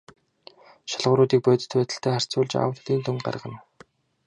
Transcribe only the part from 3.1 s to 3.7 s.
гаргана.